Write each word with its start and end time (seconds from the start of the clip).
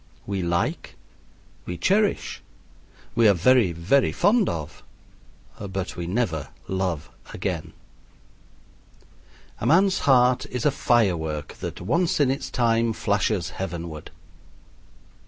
We 0.25 0.41
like, 0.41 0.95
we 1.67 1.77
cherish, 1.77 2.41
we 3.13 3.27
are 3.27 3.35
very, 3.35 3.71
very 3.71 4.11
fond 4.11 4.49
of 4.49 4.81
but 5.59 5.95
we 5.95 6.07
never 6.07 6.49
love 6.67 7.11
again. 7.35 7.73
A 9.59 9.67
man's 9.67 9.99
heart 10.09 10.47
is 10.47 10.65
a 10.65 10.71
firework 10.71 11.53
that 11.59 11.81
once 11.81 12.19
in 12.19 12.31
its 12.31 12.49
time 12.49 12.93
flashes 12.93 13.51
heavenward. 13.51 14.09